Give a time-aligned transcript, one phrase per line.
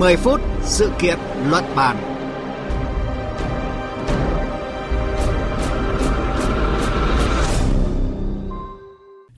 [0.00, 1.18] 10 phút sự kiện
[1.50, 1.96] luận bàn.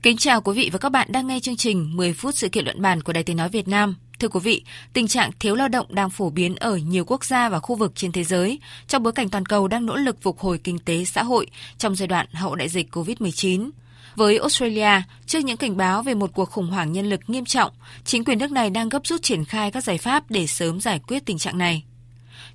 [0.01, 2.65] Kính chào quý vị và các bạn đang nghe chương trình 10 phút sự kiện
[2.65, 3.95] luận bàn của Đài Tiếng Nói Việt Nam.
[4.19, 4.63] Thưa quý vị,
[4.93, 7.91] tình trạng thiếu lao động đang phổ biến ở nhiều quốc gia và khu vực
[7.95, 11.05] trên thế giới trong bối cảnh toàn cầu đang nỗ lực phục hồi kinh tế
[11.05, 13.69] xã hội trong giai đoạn hậu đại dịch COVID-19.
[14.15, 17.71] Với Australia, trước những cảnh báo về một cuộc khủng hoảng nhân lực nghiêm trọng,
[18.05, 20.99] chính quyền nước này đang gấp rút triển khai các giải pháp để sớm giải
[21.07, 21.83] quyết tình trạng này.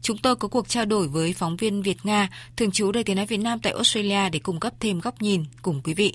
[0.03, 3.17] Chúng tôi có cuộc trao đổi với phóng viên Việt Nga, thường trú Đài Tiếng
[3.17, 6.15] nói Việt Nam tại Australia để cung cấp thêm góc nhìn cùng quý vị.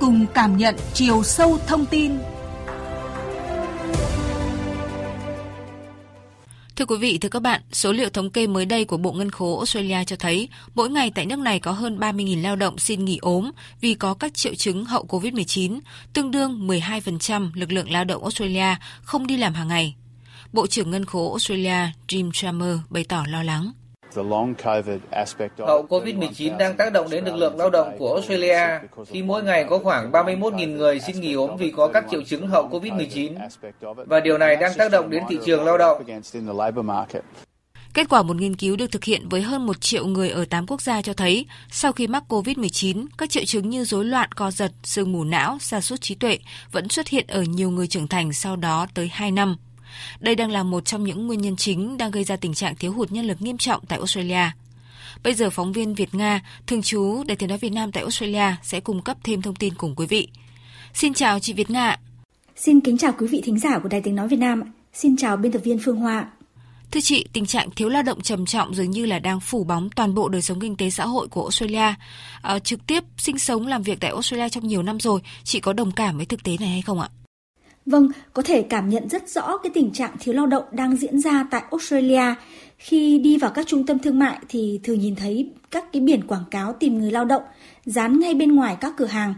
[0.00, 2.12] Cùng cảm nhận chiều sâu thông tin
[6.76, 9.30] Thưa quý vị, thưa các bạn, số liệu thống kê mới đây của Bộ Ngân
[9.30, 13.04] khố Australia cho thấy mỗi ngày tại nước này có hơn 30.000 lao động xin
[13.04, 15.80] nghỉ ốm vì có các triệu chứng hậu COVID-19,
[16.12, 19.94] tương đương 12% lực lượng lao động Australia không đi làm hàng ngày.
[20.52, 23.72] Bộ trưởng Ngân khố Australia Jim Chalmers bày tỏ lo lắng.
[25.58, 29.64] Hậu COVID-19 đang tác động đến lực lượng lao động của Australia khi mỗi ngày
[29.70, 33.32] có khoảng 31.000 người xin nghỉ ốm vì có các triệu chứng hậu COVID-19
[34.06, 36.02] và điều này đang tác động đến thị trường lao động.
[37.96, 40.66] Kết quả một nghiên cứu được thực hiện với hơn 1 triệu người ở 8
[40.66, 44.50] quốc gia cho thấy, sau khi mắc COVID-19, các triệu chứng như rối loạn co
[44.50, 46.38] giật, sương mù não, sa sút trí tuệ
[46.72, 49.56] vẫn xuất hiện ở nhiều người trưởng thành sau đó tới 2 năm.
[50.20, 52.92] Đây đang là một trong những nguyên nhân chính đang gây ra tình trạng thiếu
[52.92, 54.50] hụt nhân lực nghiêm trọng tại Australia.
[55.22, 58.56] Bây giờ phóng viên Việt Nga, thường trú Đài tiếng nói Việt Nam tại Australia
[58.62, 60.28] sẽ cung cấp thêm thông tin cùng quý vị.
[60.94, 61.96] Xin chào chị Việt Nga.
[62.56, 64.62] Xin kính chào quý vị thính giả của Đài tiếng nói Việt Nam.
[64.94, 66.26] Xin chào biên tập viên Phương Hoa.
[66.90, 69.90] Thưa chị, tình trạng thiếu lao động trầm trọng dường như là đang phủ bóng
[69.90, 71.94] toàn bộ đời sống kinh tế xã hội của Australia.
[72.42, 75.72] À, trực tiếp sinh sống làm việc tại Australia trong nhiều năm rồi, chị có
[75.72, 77.08] đồng cảm với thực tế này hay không ạ?
[77.86, 81.20] Vâng, có thể cảm nhận rất rõ cái tình trạng thiếu lao động đang diễn
[81.20, 82.34] ra tại Australia.
[82.78, 86.26] Khi đi vào các trung tâm thương mại thì thường nhìn thấy các cái biển
[86.26, 87.42] quảng cáo tìm người lao động
[87.84, 89.34] dán ngay bên ngoài các cửa hàng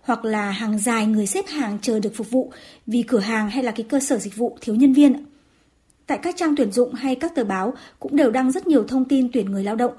[0.00, 2.52] hoặc là hàng dài người xếp hàng chờ được phục vụ
[2.86, 5.24] vì cửa hàng hay là cái cơ sở dịch vụ thiếu nhân viên.
[6.06, 9.04] Tại các trang tuyển dụng hay các tờ báo cũng đều đăng rất nhiều thông
[9.04, 9.92] tin tuyển người lao động.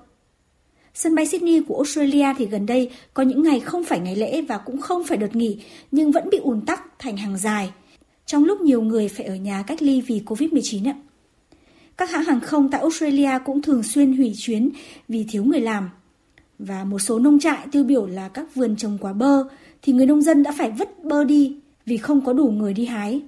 [0.94, 4.42] Sân bay Sydney của Australia thì gần đây có những ngày không phải ngày lễ
[4.42, 7.72] và cũng không phải đợt nghỉ nhưng vẫn bị ùn tắc thành hàng dài–
[8.26, 10.96] trong lúc nhiều người phải ở nhà cách ly vì Covid-19 ạ.
[11.98, 14.70] Các hãng hàng không tại Australia cũng thường xuyên hủy chuyến
[15.08, 15.90] vì thiếu người làm.
[16.60, 19.44] Và một số nông trại tiêu biểu là các vườn trồng quả bơ
[19.82, 22.86] thì người nông dân đã phải vứt bơ đi vì không có đủ người đi
[22.86, 23.22] hái.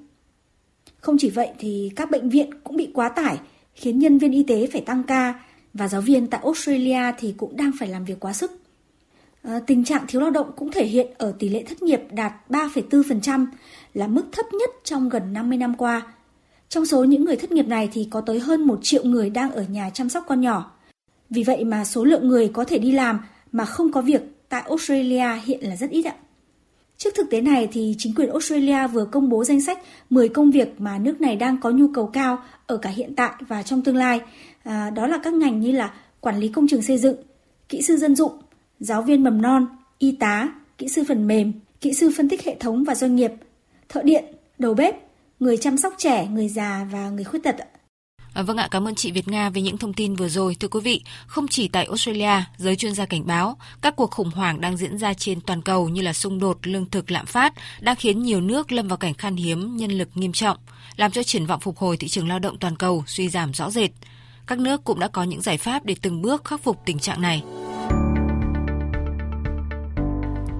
[1.00, 3.40] Không chỉ vậy thì các bệnh viện cũng bị quá tải,
[3.74, 5.40] khiến nhân viên y tế phải tăng ca
[5.74, 8.65] và giáo viên tại Australia thì cũng đang phải làm việc quá sức.
[9.46, 12.34] Ờ, tình trạng thiếu lao động cũng thể hiện ở tỷ lệ thất nghiệp đạt
[12.50, 13.48] 3,4%,
[13.94, 16.02] là mức thấp nhất trong gần 50 năm qua.
[16.70, 19.52] Trong số những người thất nghiệp này thì có tới hơn 1 triệu người đang
[19.52, 20.72] ở nhà chăm sóc con nhỏ.
[21.30, 23.20] Vì vậy mà số lượng người có thể đi làm
[23.52, 26.16] mà không có việc tại Australia hiện là rất ít ạ.
[26.98, 29.80] Trước thực tế này thì chính quyền Australia vừa công bố danh sách
[30.10, 33.32] 10 công việc mà nước này đang có nhu cầu cao ở cả hiện tại
[33.48, 34.22] và trong tương lai.
[34.64, 37.16] À, đó là các ngành như là quản lý công trường xây dựng,
[37.70, 38.32] kỹ sư dân dụng,
[38.80, 42.58] giáo viên mầm non, y tá, kỹ sư phần mềm, kỹ sư phân tích hệ
[42.59, 43.31] thống và doanh nghiệp,
[43.90, 44.25] thợ điện,
[44.58, 44.96] đầu bếp,
[45.40, 47.56] người chăm sóc trẻ, người già và người khuyết tật.
[48.34, 50.56] À, vâng ạ, cảm ơn chị Việt Nga về những thông tin vừa rồi.
[50.59, 54.31] Thưa quý vị, không chỉ tại Australia, giới chuyên gia cảnh báo các cuộc khủng
[54.31, 57.53] hoảng đang diễn ra trên toàn cầu như là xung đột, lương thực, lạm phát
[57.80, 60.58] đang khiến nhiều nước lâm vào cảnh khan hiếm nhân lực nghiêm trọng,
[60.96, 63.72] làm cho triển vọng phục hồi thị trường lao động toàn cầu suy giảm rõ
[63.72, 63.91] rệt.
[64.47, 67.22] Các nước cũng đã có những giải pháp để từng bước khắc phục tình trạng
[67.22, 67.44] này.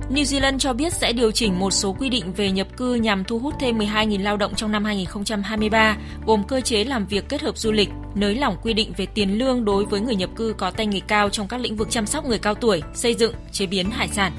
[0.10, 3.24] New Zealand cho biết sẽ điều chỉnh một số quy định về nhập cư nhằm
[3.24, 7.42] thu hút thêm 12.000 lao động trong năm 2023, gồm cơ chế làm việc kết
[7.42, 10.56] hợp du lịch, nới lỏng quy định về tiền lương đối với người nhập cư
[10.58, 13.34] có tay nghề cao trong các lĩnh vực chăm sóc người cao tuổi, xây dựng,
[13.52, 14.32] chế biến hải sản.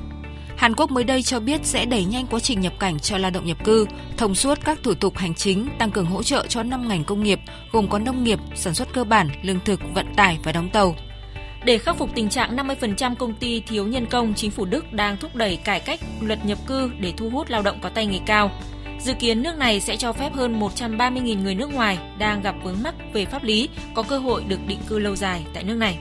[0.56, 3.30] Hàn Quốc mới đây cho biết sẽ đẩy nhanh quá trình nhập cảnh cho lao
[3.30, 3.86] động nhập cư,
[4.16, 7.22] thông suốt các thủ tục hành chính, tăng cường hỗ trợ cho 5 ngành công
[7.22, 7.40] nghiệp
[7.72, 10.94] gồm có nông nghiệp, sản xuất cơ bản, lương thực, vận tải và đóng tàu.
[11.64, 15.16] Để khắc phục tình trạng 50% công ty thiếu nhân công, chính phủ Đức đang
[15.16, 18.18] thúc đẩy cải cách luật nhập cư để thu hút lao động có tay nghề
[18.26, 18.50] cao.
[19.00, 22.82] Dự kiến nước này sẽ cho phép hơn 130.000 người nước ngoài đang gặp vướng
[22.82, 25.98] mắc về pháp lý có cơ hội được định cư lâu dài tại nước này.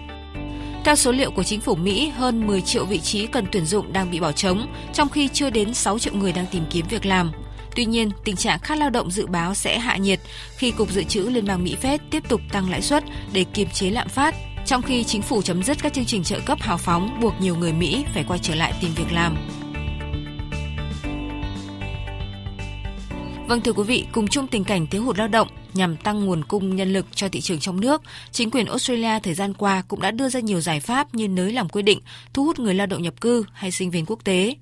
[0.84, 3.94] Theo số liệu của chính phủ Mỹ, hơn 10 triệu vị trí cần tuyển dụng
[3.94, 7.06] đang bị bỏ trống, trong khi chưa đến 6 triệu người đang tìm kiếm việc
[7.06, 7.32] làm.
[7.76, 10.20] Tuy nhiên, tình trạng khát lao động dự báo sẽ hạ nhiệt
[10.58, 13.04] khi Cục Dự trữ Liên bang Mỹ Fed tiếp tục tăng lãi suất
[13.34, 14.36] để kiềm chế lạm phát
[14.66, 17.56] trong khi chính phủ chấm dứt các chương trình trợ cấp hào phóng buộc nhiều
[17.56, 19.38] người Mỹ phải quay trở lại tìm việc làm.
[23.48, 26.44] Vâng thưa quý vị, cùng chung tình cảnh thiếu hụt lao động nhằm tăng nguồn
[26.44, 28.02] cung nhân lực cho thị trường trong nước,
[28.32, 31.52] chính quyền Australia thời gian qua cũng đã đưa ra nhiều giải pháp như nới
[31.52, 32.00] lỏng quy định
[32.34, 34.56] thu hút người lao động nhập cư hay sinh viên quốc tế.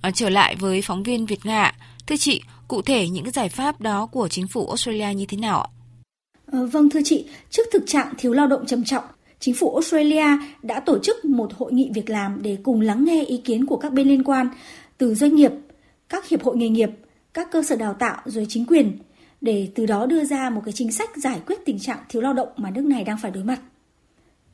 [0.00, 1.72] À, trở lại với phóng viên Việt Nga,
[2.06, 5.60] thưa chị, cụ thể những giải pháp đó của chính phủ Australia như thế nào
[5.60, 5.68] ạ?
[6.52, 9.04] Ờ, vâng thưa chị, trước thực trạng thiếu lao động trầm trọng,
[9.40, 10.26] chính phủ Australia
[10.62, 13.76] đã tổ chức một hội nghị việc làm để cùng lắng nghe ý kiến của
[13.76, 14.48] các bên liên quan
[14.98, 15.52] từ doanh nghiệp,
[16.08, 16.90] các hiệp hội nghề nghiệp,
[17.34, 18.98] các cơ sở đào tạo rồi chính quyền
[19.40, 22.32] để từ đó đưa ra một cái chính sách giải quyết tình trạng thiếu lao
[22.32, 23.60] động mà nước này đang phải đối mặt.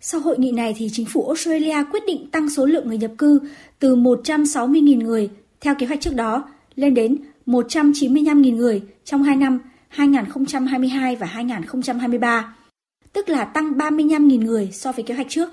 [0.00, 3.11] Sau hội nghị này thì chính phủ Australia quyết định tăng số lượng người nhập
[3.19, 3.40] cư
[3.79, 5.31] từ 160.000 người
[5.61, 9.58] theo kế hoạch trước đó lên đến 195.000 người trong 2 năm
[9.88, 12.55] 2022 và 2023,
[13.12, 15.50] tức là tăng 35.000 người so với kế hoạch trước.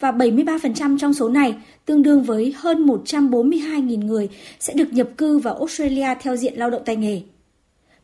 [0.00, 4.28] Và 73% trong số này, tương đương với hơn 142.000 người
[4.60, 7.22] sẽ được nhập cư vào Australia theo diện lao động tay nghề.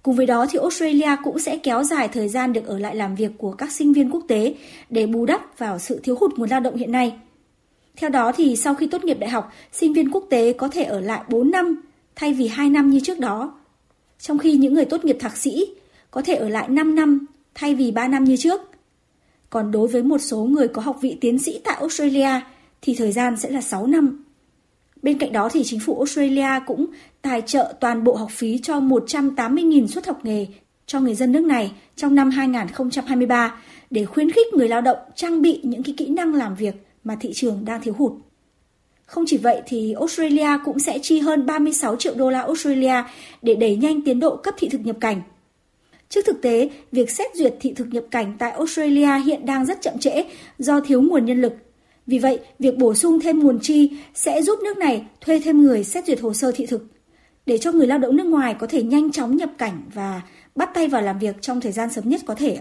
[0.02, 3.14] Cùng với đó thì Australia cũng sẽ kéo dài thời gian được ở lại làm
[3.14, 4.55] việc của các sinh viên quốc tế
[4.90, 7.14] để bù đắp vào sự thiếu hụt nguồn lao động hiện nay.
[7.96, 10.82] Theo đó thì sau khi tốt nghiệp đại học, sinh viên quốc tế có thể
[10.82, 11.81] ở lại 4 năm
[12.16, 13.55] thay vì 2 năm như trước đó.
[14.19, 15.66] Trong khi những người tốt nghiệp thạc sĩ
[16.11, 18.61] có thể ở lại 5 năm thay vì 3 năm như trước.
[19.50, 22.41] Còn đối với một số người có học vị tiến sĩ tại Australia
[22.82, 24.25] thì thời gian sẽ là 6 năm.
[25.02, 26.87] Bên cạnh đó thì chính phủ Australia cũng
[27.23, 30.47] tài trợ toàn bộ học phí cho 180.000 suất học nghề
[30.87, 33.61] cho người dân nước này trong năm 2023
[33.91, 36.75] để khuyến khích người lao động trang bị những cái kỹ năng làm việc
[37.05, 38.12] mà thị trường đang thiếu hụt.
[39.06, 42.94] Không chỉ vậy thì Australia cũng sẽ chi hơn 36 triệu đô la Australia
[43.43, 45.23] để đẩy nhanh tiến độ cấp thị thực nhập cảnh.
[46.15, 49.79] Trước thực tế, việc xét duyệt thị thực nhập cảnh tại Australia hiện đang rất
[49.83, 50.25] chậm trễ
[50.59, 51.53] do thiếu nguồn nhân lực.
[52.07, 55.85] Vì vậy, việc bổ sung thêm nguồn chi sẽ giúp nước này thuê thêm người
[55.85, 56.87] xét duyệt hồ sơ thị thực
[57.47, 60.23] để cho người lao động nước ngoài có thể nhanh chóng nhập cảnh và
[60.55, 62.59] bắt tay vào làm việc trong thời gian sớm nhất có thể.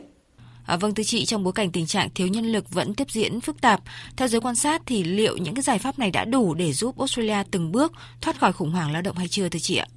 [0.66, 3.42] À, vâng thưa chị, trong bối cảnh tình trạng thiếu nhân lực vẫn tiếp diễn
[3.42, 3.82] phức tạp,
[4.18, 7.00] theo giới quan sát thì liệu những cái giải pháp này đã đủ để giúp
[7.00, 7.92] Australia từng bước
[8.22, 9.88] thoát khỏi khủng hoảng lao động hay chưa thưa chị ạ?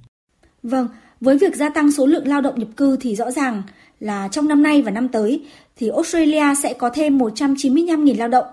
[0.63, 0.87] Vâng,
[1.23, 3.63] với việc gia tăng số lượng lao động nhập cư thì rõ ràng
[3.99, 8.45] là trong năm nay và năm tới thì Australia sẽ có thêm 195.000 lao động.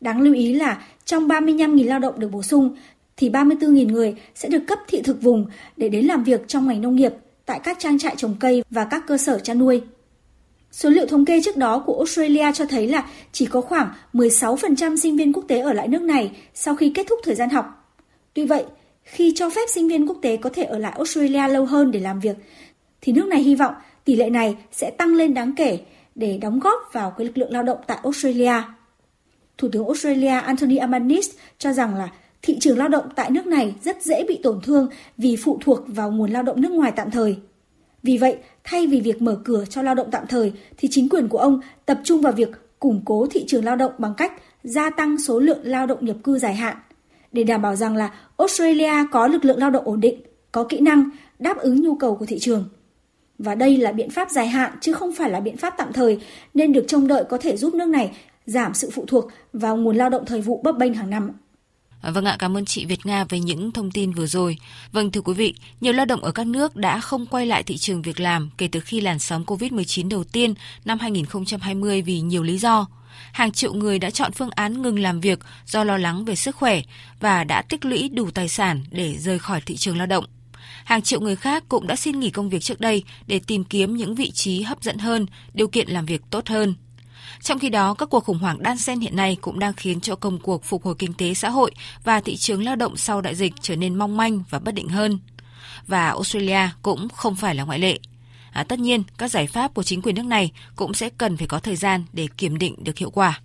[0.00, 2.76] Đáng lưu ý là trong 35.000 lao động được bổ sung
[3.16, 5.46] thì 34.000 người sẽ được cấp thị thực vùng
[5.76, 7.12] để đến làm việc trong ngành nông nghiệp
[7.46, 9.82] tại các trang trại trồng cây và các cơ sở chăn nuôi.
[10.72, 14.96] Số liệu thống kê trước đó của Australia cho thấy là chỉ có khoảng 16%
[14.96, 17.96] sinh viên quốc tế ở lại nước này sau khi kết thúc thời gian học.
[18.34, 18.64] Tuy vậy,
[19.02, 22.00] khi cho phép sinh viên quốc tế có thể ở lại Australia lâu hơn để
[22.00, 22.36] làm việc,
[23.00, 25.80] thì nước này hy vọng tỷ lệ này sẽ tăng lên đáng kể
[26.14, 28.62] để đóng góp vào cái lực lượng lao động tại Australia.
[29.58, 32.08] Thủ tướng Australia Anthony Albanese cho rằng là
[32.42, 34.88] thị trường lao động tại nước này rất dễ bị tổn thương
[35.18, 37.36] vì phụ thuộc vào nguồn lao động nước ngoài tạm thời.
[38.02, 41.28] Vì vậy, thay vì việc mở cửa cho lao động tạm thời thì chính quyền
[41.28, 42.48] của ông tập trung vào việc
[42.78, 44.32] củng cố thị trường lao động bằng cách
[44.64, 46.76] gia tăng số lượng lao động nhập cư dài hạn
[47.32, 50.20] để đảm bảo rằng là Australia có lực lượng lao động ổn định,
[50.52, 52.68] có kỹ năng đáp ứng nhu cầu của thị trường.
[53.38, 56.18] Và đây là biện pháp dài hạn chứ không phải là biện pháp tạm thời
[56.54, 58.10] nên được trông đợi có thể giúp nước này
[58.46, 61.30] giảm sự phụ thuộc vào nguồn lao động thời vụ bấp bênh hàng năm.
[62.02, 64.58] Vâng ạ, cảm ơn chị Việt Nga về những thông tin vừa rồi.
[64.92, 67.76] Vâng thưa quý vị, nhiều lao động ở các nước đã không quay lại thị
[67.76, 72.42] trường việc làm kể từ khi làn sóng COVID-19 đầu tiên năm 2020 vì nhiều
[72.42, 72.86] lý do.
[73.32, 76.56] Hàng triệu người đã chọn phương án ngừng làm việc do lo lắng về sức
[76.56, 76.82] khỏe
[77.20, 80.24] và đã tích lũy đủ tài sản để rời khỏi thị trường lao động.
[80.84, 83.96] Hàng triệu người khác cũng đã xin nghỉ công việc trước đây để tìm kiếm
[83.96, 86.74] những vị trí hấp dẫn hơn, điều kiện làm việc tốt hơn.
[87.40, 90.16] Trong khi đó, các cuộc khủng hoảng đan xen hiện nay cũng đang khiến cho
[90.16, 91.70] công cuộc phục hồi kinh tế xã hội
[92.04, 94.88] và thị trường lao động sau đại dịch trở nên mong manh và bất định
[94.88, 95.18] hơn.
[95.86, 97.98] Và Australia cũng không phải là ngoại lệ.
[98.52, 101.46] À, tất nhiên, các giải pháp của chính quyền nước này cũng sẽ cần phải
[101.46, 103.40] có thời gian để kiểm định được hiệu quả.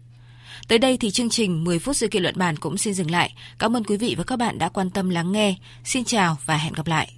[0.67, 3.33] Tới đây thì chương trình 10 phút sự kiện luận bàn cũng xin dừng lại.
[3.59, 5.55] Cảm ơn quý vị và các bạn đã quan tâm lắng nghe.
[5.83, 7.13] Xin chào và hẹn gặp lại.